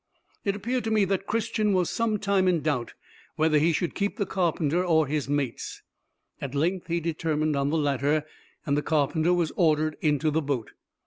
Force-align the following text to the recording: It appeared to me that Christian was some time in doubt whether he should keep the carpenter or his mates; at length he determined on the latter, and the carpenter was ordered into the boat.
It 0.43 0.55
appeared 0.55 0.83
to 0.85 0.89
me 0.89 1.05
that 1.05 1.27
Christian 1.27 1.73
was 1.73 1.87
some 1.87 2.17
time 2.17 2.47
in 2.47 2.61
doubt 2.61 2.95
whether 3.35 3.59
he 3.59 3.71
should 3.71 3.93
keep 3.93 4.17
the 4.17 4.25
carpenter 4.25 4.83
or 4.83 5.05
his 5.05 5.29
mates; 5.29 5.83
at 6.41 6.55
length 6.55 6.87
he 6.87 6.99
determined 6.99 7.55
on 7.55 7.69
the 7.69 7.77
latter, 7.77 8.25
and 8.65 8.75
the 8.75 8.81
carpenter 8.81 9.31
was 9.31 9.51
ordered 9.55 9.95
into 10.01 10.31
the 10.31 10.41
boat. 10.41 10.71